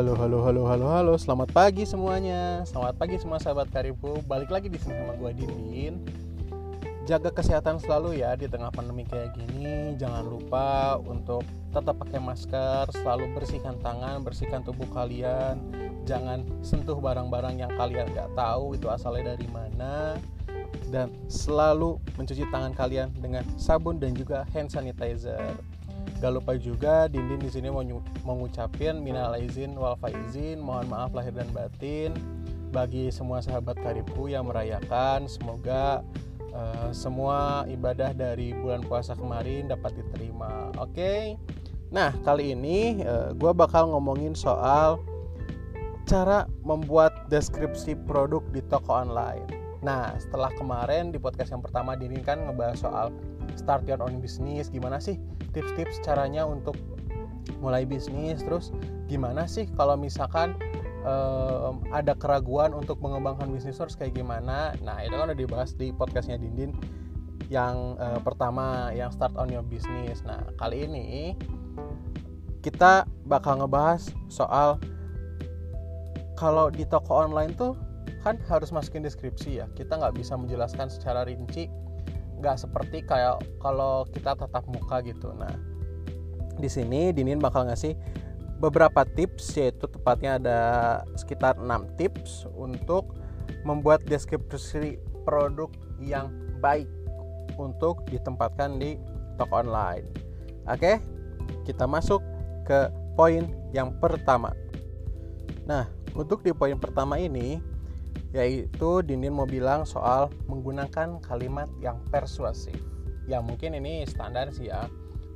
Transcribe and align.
Halo, 0.00 0.16
halo, 0.16 0.40
halo, 0.40 0.62
halo, 0.64 0.86
halo. 0.88 1.14
Selamat 1.20 1.52
pagi 1.52 1.84
semuanya. 1.84 2.64
Selamat 2.64 2.96
pagi 2.96 3.20
semua 3.20 3.36
sahabat 3.36 3.68
Karibu. 3.68 4.24
Balik 4.24 4.48
lagi 4.48 4.72
di 4.72 4.80
sini 4.80 4.96
sama 4.96 5.12
gue 5.12 5.28
Dindin. 5.36 6.00
Jaga 7.04 7.28
kesehatan 7.28 7.76
selalu 7.76 8.24
ya 8.24 8.32
di 8.32 8.48
tengah 8.48 8.72
pandemi 8.72 9.04
kayak 9.04 9.36
gini. 9.36 9.92
Jangan 10.00 10.24
lupa 10.24 10.96
untuk 11.04 11.44
tetap 11.68 12.00
pakai 12.00 12.16
masker, 12.16 12.88
selalu 12.96 13.28
bersihkan 13.36 13.76
tangan, 13.84 14.24
bersihkan 14.24 14.64
tubuh 14.64 14.88
kalian. 14.88 15.68
Jangan 16.08 16.48
sentuh 16.64 16.96
barang-barang 16.96 17.60
yang 17.60 17.72
kalian 17.76 18.08
nggak 18.16 18.32
tahu 18.32 18.80
itu 18.80 18.88
asalnya 18.88 19.36
dari 19.36 19.52
mana. 19.52 20.16
Dan 20.88 21.12
selalu 21.28 22.00
mencuci 22.16 22.48
tangan 22.48 22.72
kalian 22.72 23.12
dengan 23.20 23.44
sabun 23.60 24.00
dan 24.00 24.16
juga 24.16 24.48
hand 24.56 24.72
sanitizer. 24.72 25.60
Gak 26.20 26.36
lupa 26.36 26.52
juga 26.60 27.08
Dindin 27.08 27.40
di 27.40 27.48
sini 27.48 27.72
mau 27.72 27.80
mengucapin 28.28 29.00
minal 29.00 29.32
aizin 29.40 29.72
wal 29.72 29.96
faizin, 29.96 30.60
mohon 30.60 30.84
maaf 30.92 31.16
lahir 31.16 31.32
dan 31.32 31.48
batin 31.56 32.12
bagi 32.70 33.08
semua 33.10 33.40
sahabat 33.40 33.80
karibku 33.80 34.28
yang 34.28 34.46
merayakan. 34.46 35.24
Semoga 35.26 36.04
uh, 36.52 36.92
semua 36.92 37.64
ibadah 37.66 38.12
dari 38.12 38.52
bulan 38.52 38.84
puasa 38.84 39.16
kemarin 39.16 39.72
dapat 39.72 39.96
diterima. 39.96 40.70
Oke. 40.76 40.92
Okay? 40.92 41.22
Nah, 41.90 42.14
kali 42.22 42.54
ini 42.54 43.02
uh, 43.02 43.10
eh, 43.10 43.28
gue 43.34 43.50
bakal 43.50 43.90
ngomongin 43.90 44.36
soal 44.38 45.02
cara 46.06 46.46
membuat 46.62 47.26
deskripsi 47.30 47.98
produk 48.06 48.42
di 48.54 48.62
toko 48.70 48.94
online. 48.94 49.59
Nah, 49.80 50.12
setelah 50.20 50.52
kemarin 50.60 51.08
di 51.08 51.16
podcast 51.16 51.56
yang 51.56 51.64
pertama 51.64 51.96
Dindin 51.96 52.20
kan 52.20 52.44
ngebahas 52.44 52.76
soal 52.76 53.06
start 53.56 53.88
your 53.88 54.00
own 54.04 54.20
business, 54.20 54.68
gimana 54.68 55.00
sih 55.00 55.16
tips-tips 55.56 56.04
caranya 56.04 56.44
untuk 56.44 56.76
mulai 57.64 57.88
bisnis? 57.88 58.44
Terus 58.44 58.72
gimana 59.08 59.48
sih 59.48 59.64
kalau 59.80 59.96
misalkan 59.96 60.52
um, 61.04 61.80
ada 61.96 62.12
keraguan 62.12 62.76
untuk 62.76 63.00
mengembangkan 63.00 63.48
bisnis 63.48 63.80
terus 63.80 63.96
kayak 63.96 64.12
gimana? 64.12 64.76
Nah 64.84 65.00
itu 65.00 65.16
kan 65.16 65.32
udah 65.32 65.38
dibahas 65.38 65.72
di 65.72 65.92
podcastnya 65.96 66.36
Dindin 66.36 66.76
yang 67.48 67.96
uh, 67.98 68.20
pertama 68.20 68.92
yang 68.92 69.08
start 69.10 69.32
on 69.40 69.48
your 69.48 69.64
business. 69.64 70.20
Nah 70.28 70.44
kali 70.60 70.84
ini 70.84 71.34
kita 72.60 73.08
bakal 73.24 73.64
ngebahas 73.64 74.12
soal 74.28 74.76
kalau 76.36 76.68
di 76.68 76.84
toko 76.84 77.24
online 77.24 77.56
tuh 77.56 77.72
kan 78.20 78.36
harus 78.48 78.70
masukin 78.70 79.04
deskripsi 79.04 79.64
ya 79.64 79.66
kita 79.72 79.96
nggak 79.96 80.16
bisa 80.16 80.36
menjelaskan 80.36 80.92
secara 80.92 81.24
rinci 81.24 81.72
nggak 82.40 82.56
seperti 82.56 83.04
kayak 83.04 83.40
kalau 83.60 84.08
kita 84.08 84.36
tatap 84.36 84.64
muka 84.68 85.00
gitu 85.04 85.32
nah 85.36 85.52
di 86.60 86.68
sini 86.68 87.12
Dinin 87.16 87.40
bakal 87.40 87.68
ngasih 87.68 87.96
beberapa 88.60 89.08
tips 89.08 89.56
yaitu 89.56 89.88
tepatnya 89.88 90.36
ada 90.36 90.60
sekitar 91.16 91.56
6 91.56 91.96
tips 91.96 92.44
untuk 92.52 93.16
membuat 93.64 94.04
deskripsi 94.04 95.00
produk 95.24 95.72
yang 96.00 96.28
baik 96.60 96.88
untuk 97.56 98.04
ditempatkan 98.08 98.76
di 98.76 99.00
toko 99.40 99.64
online. 99.64 100.06
Oke, 100.68 101.00
kita 101.64 101.88
masuk 101.88 102.20
ke 102.68 102.92
poin 103.16 103.48
yang 103.72 103.96
pertama. 103.96 104.52
Nah, 105.64 105.88
untuk 106.12 106.44
di 106.44 106.52
poin 106.52 106.76
pertama 106.76 107.16
ini 107.16 107.60
yaitu 108.30 109.02
Dindin 109.02 109.34
mau 109.34 109.46
bilang 109.46 109.82
soal 109.82 110.30
menggunakan 110.46 111.18
kalimat 111.22 111.66
yang 111.82 111.98
persuasif. 112.14 112.76
Ya 113.26 113.42
mungkin 113.42 113.74
ini 113.74 114.06
standar 114.06 114.50
sih 114.54 114.70
ya. 114.70 114.86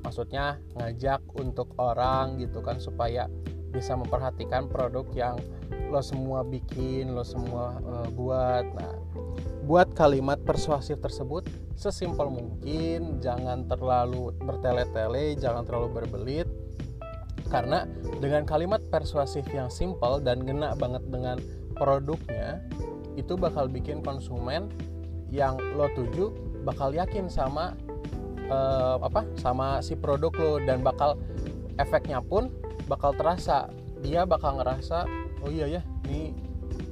Maksudnya 0.07 0.61
ngajak 0.79 1.25
untuk 1.41 1.75
orang 1.81 2.39
gitu 2.39 2.61
kan 2.61 2.79
supaya 2.79 3.27
bisa 3.75 3.99
memperhatikan 3.99 4.71
produk 4.71 5.03
yang 5.17 5.37
lo 5.91 5.99
semua 5.99 6.47
bikin 6.47 7.11
lo 7.11 7.27
semua 7.27 7.83
uh, 7.83 8.09
buat. 8.15 8.67
Nah 8.79 8.95
buat 9.65 9.91
kalimat 9.97 10.39
persuasif 10.45 11.01
tersebut 11.01 11.49
sesimpel 11.75 12.31
mungkin 12.31 13.19
jangan 13.19 13.67
terlalu 13.67 14.31
bertele-tele 14.39 15.35
jangan 15.35 15.67
terlalu 15.67 16.03
berbelit. 16.03 16.49
Karena 17.51 17.87
dengan 18.19 18.47
kalimat 18.47 18.83
persuasif 18.91 19.47
yang 19.51 19.71
simple 19.71 20.19
dan 20.23 20.43
ngena 20.43 20.75
banget 20.75 21.03
dengan 21.07 21.39
produknya 21.75 22.63
itu 23.15 23.35
bakal 23.39 23.71
bikin 23.71 24.03
konsumen 24.03 24.71
yang 25.31 25.59
lo 25.75 25.91
tuju 25.95 26.31
bakal 26.63 26.95
yakin 26.95 27.27
sama 27.27 27.75
uh, 28.49 28.99
apa 29.03 29.27
sama 29.39 29.83
si 29.83 29.95
produk 29.99 30.33
lo. 30.35 30.53
Dan 30.63 30.83
bakal 30.83 31.19
efeknya 31.79 32.23
pun 32.23 32.51
bakal 32.87 33.15
terasa. 33.15 33.71
Dia 34.05 34.29
bakal 34.29 34.61
ngerasa 34.61 35.09
oh 35.45 35.51
iya 35.51 35.81
ya 35.81 35.83
ini 36.09 36.37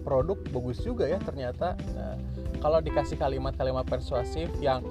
produk 0.02 0.38
bagus 0.50 0.82
juga 0.82 1.06
ya 1.06 1.18
ternyata. 1.22 1.78
Nah, 1.94 2.16
kalau 2.58 2.78
dikasih 2.78 3.18
kalimat-kalimat 3.18 3.86
persuasif 3.86 4.50
yang 4.62 4.82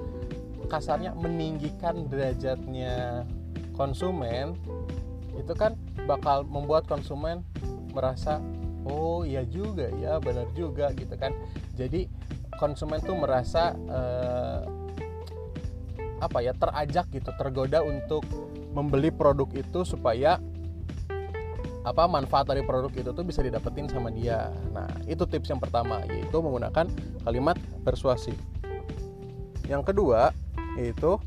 kasarnya 0.70 1.12
meninggikan 1.12 2.08
derajatnya 2.08 3.28
konsumen 3.76 4.56
itu 5.36 5.52
kan 5.52 5.76
bakal 6.08 6.44
membuat 6.48 6.88
konsumen 6.88 7.44
merasa 7.92 8.40
oh 8.86 9.22
iya 9.26 9.42
juga 9.46 9.90
ya 9.98 10.18
benar 10.18 10.48
juga 10.54 10.90
gitu 10.94 11.14
kan 11.18 11.34
jadi 11.78 12.06
konsumen 12.56 13.02
tuh 13.02 13.16
merasa 13.18 13.74
uh, 13.90 14.62
apa 16.22 16.38
ya 16.38 16.54
terajak 16.54 17.10
gitu 17.10 17.30
tergoda 17.34 17.82
untuk 17.82 18.22
membeli 18.72 19.10
produk 19.10 19.50
itu 19.52 19.82
supaya 19.82 20.38
apa 21.82 22.06
manfaat 22.06 22.46
dari 22.46 22.62
produk 22.62 22.94
itu 22.94 23.10
tuh 23.10 23.26
bisa 23.26 23.42
didapetin 23.42 23.90
sama 23.90 24.14
dia. 24.14 24.54
Nah, 24.70 24.86
itu 25.10 25.26
tips 25.26 25.50
yang 25.50 25.58
pertama 25.58 25.98
yaitu 26.06 26.38
menggunakan 26.38 26.86
kalimat 27.26 27.58
persuasif. 27.82 28.38
Yang 29.66 29.90
kedua 29.90 30.30
yaitu 30.78 31.18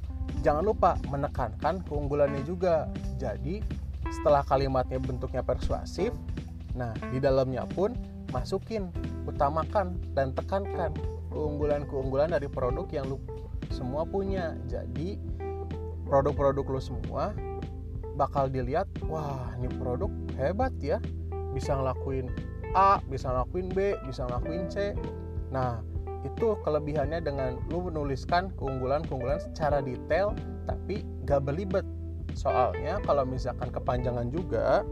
jangan 0.41 0.63
lupa 0.63 0.95
menekankan 1.11 1.83
keunggulannya 1.83 2.41
juga. 2.47 2.88
Jadi, 3.19 3.59
setelah 4.15 4.47
kalimatnya 4.47 4.97
bentuknya 5.03 5.44
persuasif, 5.44 6.15
Nah, 6.75 6.91
di 7.09 7.24
dalamnya 7.24 7.63
pun 7.72 7.96
masukin, 8.36 8.91
utamakan 9.24 9.96
dan 10.12 10.36
tekankan 10.36 10.91
keunggulan-keunggulan 11.31 12.36
dari 12.36 12.52
produk 12.52 12.86
yang 12.91 13.08
lu 13.08 13.18
semua 13.72 14.03
punya. 14.03 14.59
Jadi, 14.68 15.16
produk-produk 16.06 16.66
lu 16.68 16.81
semua 16.84 17.31
bakal 18.16 18.47
dilihat, 18.47 18.88
wah, 19.08 19.52
ini 19.59 19.72
produk 19.80 20.12
hebat 20.40 20.72
ya. 20.80 21.00
Bisa 21.56 21.75
ngelakuin 21.80 22.28
A, 22.75 23.00
bisa 23.07 23.31
ngelakuin 23.31 23.68
B, 23.72 23.96
bisa 24.03 24.28
ngelakuin 24.28 24.68
C. 24.68 24.92
Nah, 25.52 25.80
itu 26.28 26.57
kelebihannya 26.66 27.24
dengan 27.24 27.56
lu 27.72 27.88
menuliskan 27.88 28.52
keunggulan-keunggulan 28.59 29.40
secara 29.40 29.80
detail 29.80 30.36
tapi 30.66 31.06
gak 31.24 31.46
belibet. 31.46 31.86
Soalnya 32.36 33.00
kalau 33.07 33.24
misalkan 33.24 33.72
kepanjangan 33.72 34.28
juga, 34.34 34.84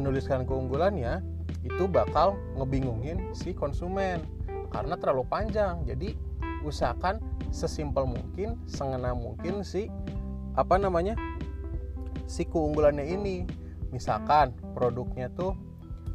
menuliskan 0.00 0.48
keunggulannya 0.48 1.20
itu 1.60 1.84
bakal 1.84 2.40
ngebingungin 2.56 3.36
si 3.36 3.52
konsumen. 3.52 4.24
Karena 4.72 4.96
terlalu 4.96 5.28
panjang. 5.28 5.84
Jadi 5.84 6.16
usahakan 6.64 7.20
sesimpel 7.52 8.08
mungkin 8.08 8.56
sengena 8.64 9.12
mungkin 9.12 9.60
si 9.60 9.92
apa 10.56 10.80
namanya 10.80 11.14
si 12.24 12.48
keunggulannya 12.48 13.04
ini. 13.04 13.44
Misalkan 13.92 14.56
produknya 14.72 15.28
tuh 15.36 15.52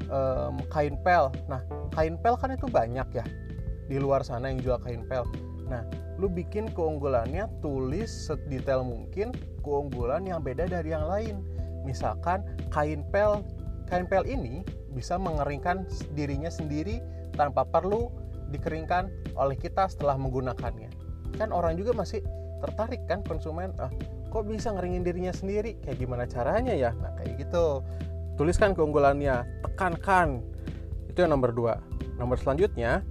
um, 0.09 0.57
kain 0.74 0.97
pel. 1.06 1.29
Nah 1.45 1.62
kain 1.94 2.18
pel 2.18 2.40
kan 2.40 2.56
itu 2.56 2.66
banyak 2.66 3.06
ya 3.13 3.25
di 3.85 4.01
luar 4.01 4.25
sana 4.25 4.50
yang 4.50 4.59
jual 4.63 4.79
kain 4.81 5.06
pel. 5.06 5.27
Nah 5.69 5.86
lu 6.15 6.31
bikin 6.31 6.71
keunggulannya 6.71 7.51
tulis 7.60 8.10
sedetail 8.10 8.88
mungkin 8.88 9.36
keunggulan 9.62 10.25
yang 10.25 10.42
beda 10.42 10.71
dari 10.71 10.95
yang 10.95 11.06
lain. 11.06 11.44
Misalkan 11.83 12.42
kain 12.74 13.06
pel 13.13 13.45
Kain 13.86 14.10
pel 14.10 14.26
ini 14.26 14.66
bisa 14.94 15.20
mengeringkan 15.20 15.86
dirinya 16.18 16.50
sendiri 16.50 17.04
tanpa 17.36 17.68
perlu 17.68 18.10
dikeringkan 18.50 19.12
oleh 19.36 19.58
kita 19.58 19.86
setelah 19.90 20.16
menggunakannya. 20.18 20.90
Kan 21.36 21.52
orang 21.52 21.76
juga 21.76 21.92
masih 21.94 22.24
tertarik 22.64 23.04
kan 23.06 23.22
konsumen, 23.28 23.76
ah 23.78 23.92
kok 24.32 24.48
bisa 24.48 24.72
ngeringin 24.74 25.04
dirinya 25.04 25.34
sendiri? 25.36 25.78
Kayak 25.84 25.98
gimana 26.02 26.24
caranya 26.26 26.74
ya? 26.74 26.92
Nah 26.98 27.14
kayak 27.20 27.46
gitu. 27.46 27.84
Tuliskan 28.36 28.76
keunggulannya, 28.76 29.44
tekankan. 29.64 30.44
Itu 31.08 31.24
yang 31.24 31.36
nomor 31.36 31.52
dua. 31.56 31.80
Nomor 32.20 32.40
selanjutnya 32.40 33.04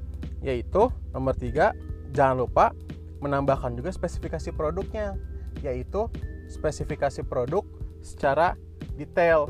yaitu 0.45 0.93
nomor 1.17 1.33
tiga, 1.33 1.73
jangan 2.13 2.45
lupa 2.45 2.77
menambahkan 3.25 3.81
juga 3.81 3.89
spesifikasi 3.89 4.53
produknya, 4.53 5.17
yaitu 5.65 6.13
spesifikasi 6.53 7.25
produk 7.25 7.65
secara 8.05 8.53
detail 9.01 9.49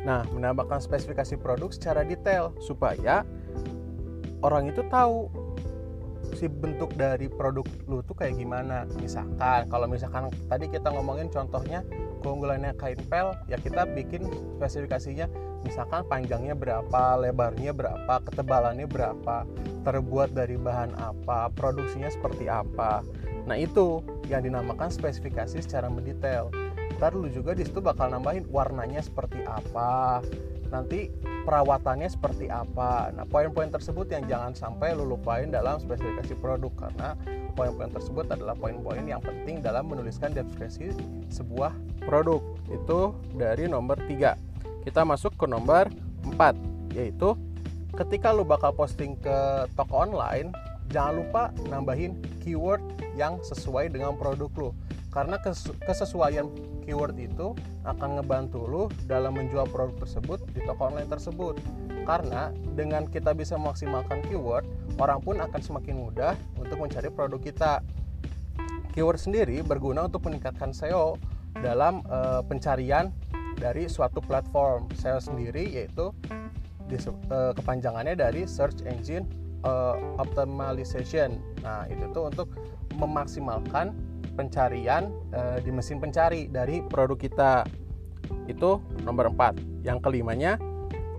Nah, 0.00 0.24
menambahkan 0.32 0.80
spesifikasi 0.80 1.36
produk 1.36 1.68
secara 1.72 2.00
detail 2.04 2.56
supaya 2.60 3.24
orang 4.40 4.72
itu 4.72 4.80
tahu 4.88 5.28
si 6.36 6.46
bentuk 6.46 6.94
dari 6.94 7.26
produk 7.26 7.66
lu 7.90 8.00
tuh 8.06 8.16
kayak 8.16 8.38
gimana. 8.38 8.86
Misalkan 9.02 9.66
kalau 9.68 9.86
misalkan 9.90 10.30
tadi 10.48 10.70
kita 10.70 10.88
ngomongin 10.88 11.28
contohnya 11.28 11.84
keunggulannya 12.20 12.76
kain 12.76 13.00
pel 13.08 13.36
ya 13.50 13.60
kita 13.60 13.84
bikin 13.92 14.28
spesifikasinya. 14.56 15.28
Misalkan 15.60 16.08
panjangnya 16.08 16.56
berapa 16.56 17.20
lebarnya 17.20 17.76
berapa 17.76 18.24
ketebalannya 18.24 18.88
berapa 18.88 19.44
terbuat 19.84 20.32
dari 20.32 20.56
bahan 20.56 20.96
apa 20.96 21.52
produksinya 21.52 22.08
seperti 22.08 22.48
apa. 22.48 23.04
Nah 23.44 23.56
itu 23.60 24.00
yang 24.32 24.46
dinamakan 24.46 24.88
spesifikasi 24.88 25.60
secara 25.60 25.92
mendetail 25.92 26.48
ntar 26.98 27.14
lu 27.14 27.30
juga 27.30 27.54
di 27.54 27.62
situ 27.62 27.78
bakal 27.78 28.10
nambahin 28.10 28.48
warnanya 28.50 29.04
seperti 29.04 29.44
apa 29.46 30.20
nanti 30.70 31.10
perawatannya 31.42 32.06
seperti 32.06 32.46
apa. 32.46 33.10
Nah, 33.12 33.26
poin-poin 33.26 33.68
tersebut 33.68 34.06
yang 34.08 34.24
jangan 34.30 34.54
sampai 34.54 34.94
lu 34.94 35.04
lupain 35.04 35.50
dalam 35.50 35.82
spesifikasi 35.82 36.38
produk 36.38 36.72
karena 36.78 37.18
poin-poin 37.58 37.90
tersebut 37.90 38.30
adalah 38.30 38.54
poin-poin 38.54 39.02
yang 39.02 39.18
penting 39.20 39.58
dalam 39.58 39.90
menuliskan 39.90 40.30
deskripsi 40.30 40.94
sebuah 41.28 41.74
produk. 42.06 42.40
Itu 42.70 43.18
dari 43.34 43.66
nomor 43.66 43.98
3. 44.06 44.86
Kita 44.86 45.02
masuk 45.02 45.36
ke 45.36 45.44
nomor 45.50 45.90
4 46.24 46.94
yaitu 46.94 47.34
ketika 47.98 48.30
lu 48.30 48.46
bakal 48.46 48.70
posting 48.70 49.18
ke 49.18 49.66
toko 49.74 50.06
online, 50.06 50.54
jangan 50.90 51.22
lupa 51.22 51.42
nambahin 51.66 52.18
keyword 52.42 52.82
yang 53.20 53.36
sesuai 53.44 53.92
dengan 53.92 54.16
produk 54.16 54.48
lu. 54.56 54.70
Karena 55.12 55.36
kesesuaian 55.84 56.48
keyword 56.86 57.18
itu 57.20 57.52
akan 57.84 58.16
ngebantu 58.16 58.64
lu 58.64 58.82
dalam 59.04 59.36
menjual 59.36 59.68
produk 59.68 60.06
tersebut 60.06 60.40
di 60.56 60.64
toko 60.64 60.88
online 60.88 61.10
tersebut. 61.10 61.60
Karena 62.08 62.48
dengan 62.72 63.04
kita 63.04 63.36
bisa 63.36 63.60
memaksimalkan 63.60 64.24
keyword 64.24 64.64
orang 64.96 65.20
pun 65.20 65.36
akan 65.42 65.60
semakin 65.60 65.94
mudah 66.00 66.32
untuk 66.56 66.80
mencari 66.80 67.12
produk 67.12 67.40
kita. 67.42 67.72
Keyword 68.96 69.20
sendiri 69.20 69.60
berguna 69.62 70.08
untuk 70.08 70.26
meningkatkan 70.26 70.74
SEO 70.74 71.20
dalam 71.58 72.02
e, 72.06 72.42
pencarian 72.46 73.10
dari 73.58 73.86
suatu 73.86 74.22
platform. 74.22 74.90
SEO 74.94 75.18
sendiri 75.18 75.66
yaitu 75.74 76.10
di, 76.86 76.98
e, 76.98 77.38
kepanjangannya 77.54 78.14
dari 78.14 78.46
search 78.46 78.82
engine 78.86 79.26
e, 79.62 79.72
optimization. 80.18 81.38
Nah 81.62 81.86
itu 81.86 82.02
tuh 82.10 82.30
untuk 82.30 82.50
memaksimalkan 83.00 83.96
pencarian 84.36 85.08
e, 85.32 85.64
di 85.64 85.72
mesin 85.72 85.98
pencari 85.98 86.46
dari 86.52 86.84
produk 86.84 87.16
kita. 87.16 87.52
Itu 88.46 88.84
nomor 89.02 89.32
4 89.32 89.84
yang 89.84 89.98
kelimanya 89.98 90.60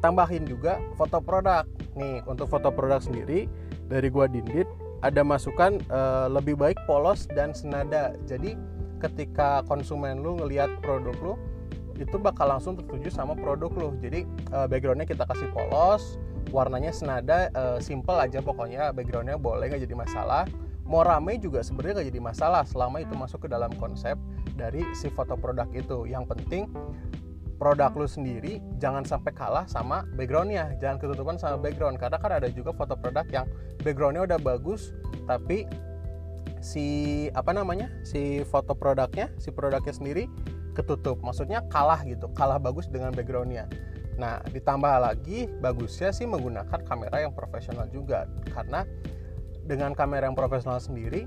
tambahin 0.01 0.43
juga 0.43 0.81
foto 0.97 1.21
produk. 1.21 1.63
Nih 1.95 2.25
untuk 2.25 2.49
foto 2.49 2.73
produk 2.73 2.99
sendiri 2.99 3.45
dari 3.87 4.07
gua 4.09 4.25
Dindit 4.25 4.65
ada 5.01 5.21
masukan 5.21 5.77
e, 5.77 5.99
lebih 6.33 6.57
baik 6.57 6.77
polos 6.89 7.29
dan 7.31 7.53
senada. 7.53 8.17
Jadi 8.25 8.57
ketika 9.01 9.65
konsumen 9.65 10.21
lu 10.21 10.37
ngelihat 10.37 10.69
produk 10.85 11.15
lu 11.21 11.33
itu 12.01 12.17
bakal 12.17 12.49
langsung 12.49 12.73
tertuju 12.73 13.13
sama 13.13 13.37
produk 13.37 13.69
lu. 13.77 13.89
Jadi 14.01 14.25
e, 14.25 14.57
backgroundnya 14.69 15.05
kita 15.05 15.25
kasih 15.29 15.49
polos 15.53 16.17
warnanya 16.49 16.89
senada 16.89 17.49
e, 17.53 17.63
simple 17.81 18.17
aja 18.17 18.41
pokoknya. 18.41 18.89
Backgroundnya 18.93 19.37
boleh 19.37 19.69
nggak 19.69 19.85
jadi 19.85 19.95
masalah 19.97 20.43
mau 20.91 21.07
rame 21.07 21.39
juga 21.39 21.63
sebenarnya 21.63 22.03
gak 22.03 22.09
jadi 22.11 22.19
masalah 22.19 22.67
selama 22.67 22.99
itu 22.99 23.15
masuk 23.15 23.47
ke 23.47 23.49
dalam 23.49 23.71
konsep 23.79 24.19
dari 24.59 24.83
si 24.91 25.07
foto 25.07 25.39
produk 25.39 25.71
itu. 25.71 26.03
Yang 26.03 26.35
penting 26.35 26.67
produk 27.55 27.95
lu 27.95 28.03
sendiri 28.09 28.59
jangan 28.75 29.07
sampai 29.07 29.31
kalah 29.31 29.63
sama 29.71 30.03
backgroundnya. 30.19 30.75
Jangan 30.83 30.99
ketutupan 30.99 31.39
sama 31.39 31.55
background 31.63 31.95
karena 31.95 32.19
kan 32.19 32.31
ada 32.43 32.51
juga 32.51 32.75
foto 32.75 32.99
produk 32.99 33.23
yang 33.31 33.47
backgroundnya 33.87 34.27
udah 34.27 34.39
bagus 34.43 34.91
tapi 35.31 35.63
si 36.59 37.25
apa 37.33 37.55
namanya 37.55 37.87
si 38.03 38.43
foto 38.43 38.75
produknya 38.75 39.31
si 39.39 39.47
produknya 39.55 39.95
sendiri 39.95 40.27
ketutup. 40.75 41.23
Maksudnya 41.23 41.63
kalah 41.71 42.03
gitu 42.03 42.27
kalah 42.35 42.59
bagus 42.59 42.91
dengan 42.91 43.15
backgroundnya. 43.15 43.71
Nah 44.19 44.43
ditambah 44.51 44.91
lagi 44.99 45.47
bagusnya 45.63 46.11
sih 46.11 46.27
menggunakan 46.27 46.83
kamera 46.83 47.23
yang 47.23 47.31
profesional 47.31 47.87
juga 47.87 48.27
karena 48.51 48.83
dengan 49.65 49.93
kamera 49.93 50.27
yang 50.27 50.37
profesional 50.37 50.81
sendiri 50.81 51.25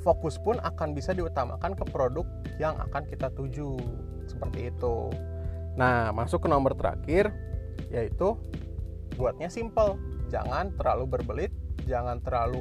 fokus 0.00 0.38
pun 0.40 0.56
akan 0.62 0.94
bisa 0.94 1.12
diutamakan 1.12 1.74
ke 1.74 1.84
produk 1.90 2.24
yang 2.56 2.78
akan 2.78 3.04
kita 3.04 3.28
tuju. 3.34 3.76
Seperti 4.24 4.70
itu. 4.72 5.12
Nah 5.76 6.14
masuk 6.14 6.46
ke 6.46 6.48
nomor 6.48 6.72
terakhir 6.78 7.28
yaitu 7.92 8.38
buatnya 9.18 9.50
simple. 9.52 9.98
Jangan 10.32 10.72
terlalu 10.76 11.18
berbelit 11.18 11.52
jangan 11.88 12.20
terlalu 12.20 12.60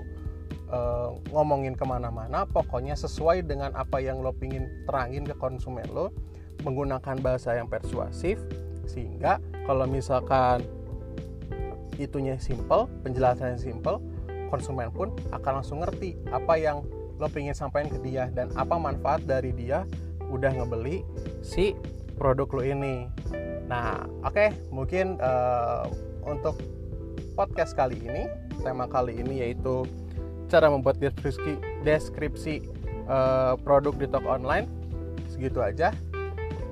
uh, 0.72 1.16
ngomongin 1.36 1.76
ke 1.76 1.84
mana-mana. 1.84 2.48
Pokoknya 2.48 2.96
sesuai 2.96 3.44
dengan 3.44 3.76
apa 3.76 4.00
yang 4.00 4.24
lo 4.24 4.32
pingin 4.32 4.68
terangin 4.88 5.28
ke 5.28 5.36
konsumen 5.36 5.86
lo 5.92 6.16
menggunakan 6.66 7.22
bahasa 7.22 7.54
yang 7.54 7.70
persuasif 7.70 8.42
sehingga 8.88 9.38
kalau 9.68 9.86
misalkan 9.86 10.64
itunya 12.02 12.40
simple 12.40 12.90
penjelasannya 13.06 13.60
simple 13.60 14.02
konsumen 14.48 14.90
pun 14.92 15.14
akan 15.32 15.62
langsung 15.62 15.84
ngerti 15.84 16.18
apa 16.32 16.56
yang 16.60 16.84
lo 17.18 17.28
pengen 17.30 17.54
sampaikan 17.54 17.90
ke 17.90 18.00
dia 18.06 18.30
dan 18.32 18.54
apa 18.54 18.78
manfaat 18.78 19.26
dari 19.26 19.50
dia 19.54 19.84
udah 20.30 20.54
ngebeli 20.54 21.02
si 21.42 21.74
produk 22.18 22.50
lo 22.50 22.64
ini. 22.66 23.10
Nah, 23.68 24.08
oke, 24.24 24.34
okay, 24.34 24.50
mungkin 24.72 25.20
uh, 25.20 25.86
untuk 26.24 26.58
podcast 27.38 27.78
kali 27.78 28.00
ini, 28.00 28.26
tema 28.64 28.90
kali 28.90 29.20
ini 29.22 29.44
yaitu 29.44 29.86
cara 30.48 30.72
membuat 30.72 30.98
deskripsi 30.98 31.60
deskripsi 31.84 32.56
uh, 33.06 33.60
produk 33.62 33.94
di 33.96 34.08
toko 34.08 34.28
online. 34.28 34.66
Segitu 35.30 35.62
aja. 35.62 35.94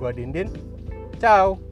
Gua 0.00 0.10
Dindin. 0.12 0.50
Ciao. 1.20 1.65